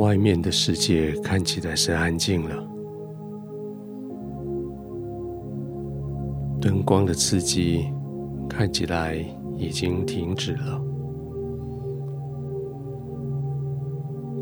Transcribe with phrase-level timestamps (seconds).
[0.00, 2.56] 外面的世界看起来是安静了，
[6.58, 7.84] 灯光的刺激
[8.48, 9.14] 看起来
[9.58, 10.82] 已经停止了，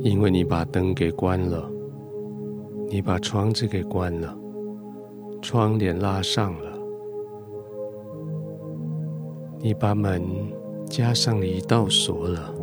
[0.03, 1.69] 因为你把灯给关了，
[2.89, 4.39] 你把窗子给关了，
[5.43, 6.79] 窗帘拉上了，
[9.59, 10.23] 你把门
[10.87, 12.55] 加上了一道锁了。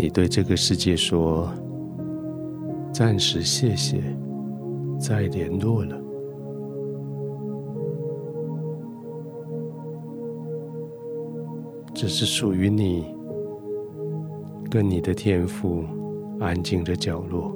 [0.00, 1.52] 你对这个世界说
[2.94, 4.00] ：“暂时谢谢，
[4.96, 6.00] 再联络了。”
[11.92, 13.12] 这是属于你
[14.70, 15.82] 跟你的天赋
[16.38, 17.52] 安静的角落。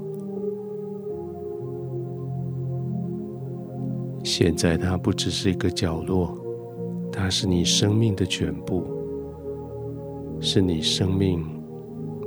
[4.25, 6.37] 现在它不只是一个角落，
[7.13, 8.83] 它是你生命的全部，
[10.41, 11.47] 是你生命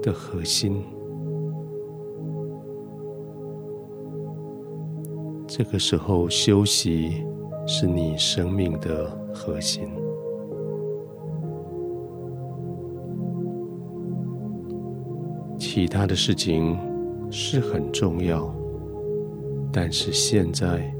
[0.05, 0.83] 的核心，
[5.47, 7.25] 这个时候休息
[7.65, 9.89] 是你生命的核心。
[15.57, 16.77] 其他的事情
[17.31, 18.53] 是很重要，
[19.73, 20.93] 但是现在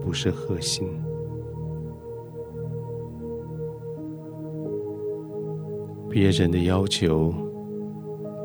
[0.00, 0.88] 不是核心。
[6.10, 7.32] 别人的要求。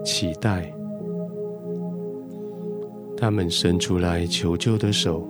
[0.04, 0.74] 期待，
[3.18, 5.28] 他们伸出来求救的手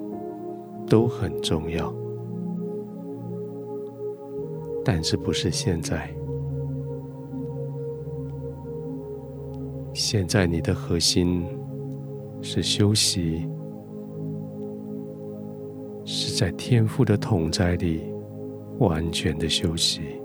[0.87, 1.93] 都很重要，
[4.85, 6.09] 但是不是现在。
[9.93, 11.45] 现在你的核心
[12.41, 13.47] 是休息，
[16.05, 18.03] 是在天父的同在里
[18.77, 20.18] 完全的休息。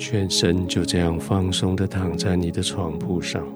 [0.00, 3.46] 全身就这样放松的躺在你的床铺上，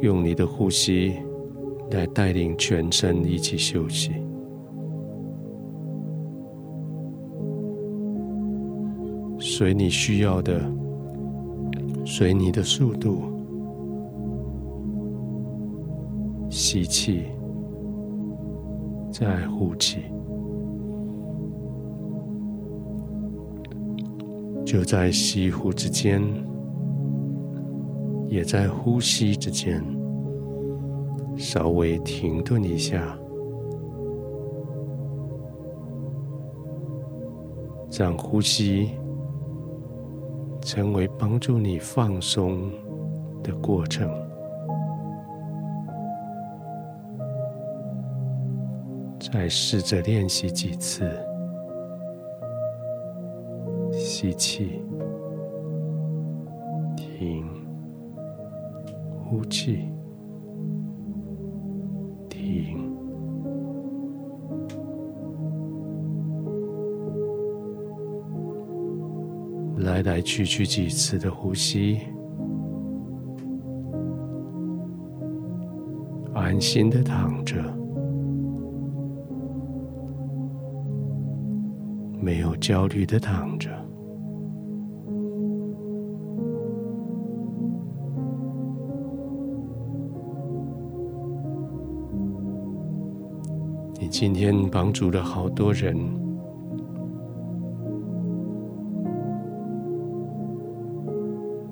[0.00, 1.16] 用你的呼吸
[1.90, 4.12] 来带领全身一起休息，
[9.38, 10.62] 随你需要的，
[12.06, 13.20] 随你的速度，
[16.48, 17.24] 吸气，
[19.12, 20.04] 再呼气。
[24.68, 26.22] 就在吸呼之间，
[28.26, 29.82] 也在呼吸之间，
[31.38, 33.18] 稍微停顿一下，
[37.98, 38.90] 让呼吸
[40.60, 42.70] 成为帮助你放松
[43.42, 44.06] 的过程。
[49.18, 51.10] 再试着练习几次。
[54.20, 54.82] 吸气，
[56.96, 57.46] 停，
[59.24, 59.84] 呼气，
[62.28, 62.92] 停，
[69.76, 72.00] 来来去去几次的呼吸，
[76.34, 77.62] 安心的躺着，
[82.20, 83.70] 没有焦虑的躺着。
[94.00, 95.96] 你今天帮助了好多人。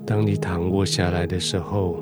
[0.05, 1.99] 当你躺卧下来的时候，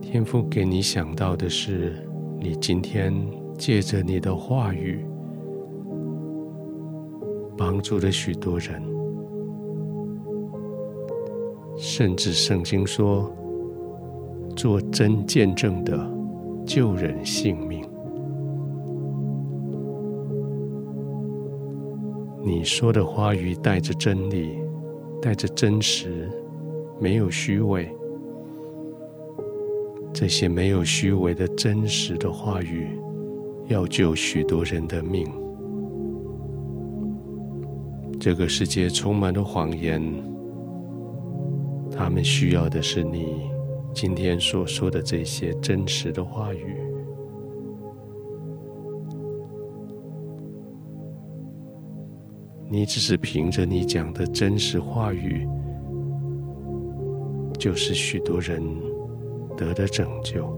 [0.00, 2.06] 天父给你想到的是，
[2.38, 3.14] 你今天
[3.56, 5.02] 借着你的话语，
[7.56, 8.82] 帮助了许多人，
[11.76, 13.30] 甚至圣经说，
[14.54, 16.21] 做真见证的。
[16.64, 17.84] 救人性命，
[22.42, 24.58] 你说的话语带着真理，
[25.20, 26.30] 带着真实，
[27.00, 27.88] 没有虚伪。
[30.12, 32.98] 这些没有虚伪的真实的话语，
[33.66, 35.26] 要救许多人的命。
[38.20, 40.02] 这个世界充满了谎言，
[41.90, 43.51] 他们需要的是你。
[43.94, 46.76] 今天所说的这些真实的话语，
[52.68, 55.46] 你只是凭着你讲的真实话语，
[57.58, 58.62] 就是许多人
[59.56, 60.50] 得的拯救。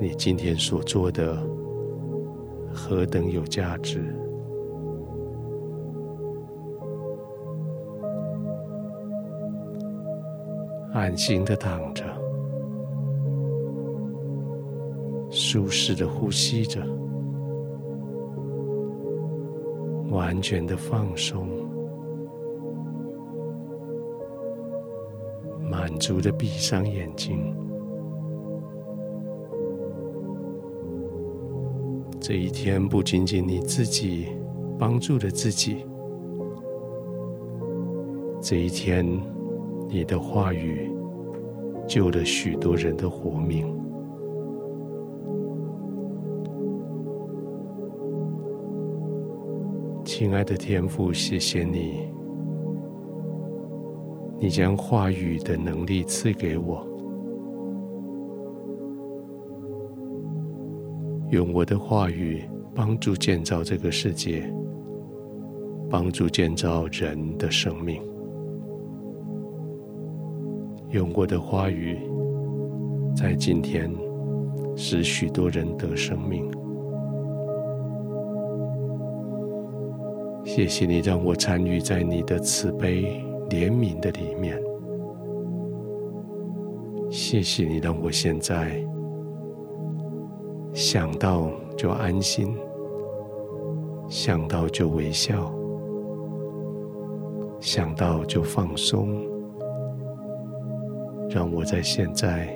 [0.00, 1.42] 你今天所做的
[2.72, 4.14] 何等有价值！
[10.92, 12.04] 安心的躺着，
[15.30, 16.82] 舒适的呼吸着，
[20.10, 21.48] 完全的放松，
[25.70, 27.56] 满足的闭上眼睛。
[32.20, 34.28] 这一天不仅仅你自己
[34.78, 35.86] 帮助了自己，
[38.42, 39.04] 这一天
[39.94, 40.90] 你的话语
[41.86, 43.66] 救了许多人的活命。
[50.02, 52.08] 亲爱的天父，谢谢你，
[54.38, 56.86] 你将话语的能力赐给我。
[61.28, 62.42] 用我的话语
[62.74, 64.50] 帮助建造这个世界，
[65.90, 68.02] 帮助建造人的生命。
[70.92, 71.98] 用过的话语，
[73.16, 73.90] 在今天
[74.76, 76.50] 使许多人得生命。
[80.44, 83.04] 谢谢你让我参与在你的慈悲
[83.48, 84.60] 怜悯的里面。
[87.10, 88.78] 谢谢你让我现在。
[90.74, 92.54] 想到就安心，
[94.08, 95.54] 想到就微笑，
[97.60, 99.22] 想到就放松，
[101.34, 102.46] 让我在现在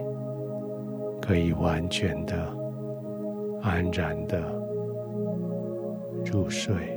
[1.23, 2.55] 可以完全的、
[3.63, 4.39] 安然的
[6.27, 6.96] 入睡。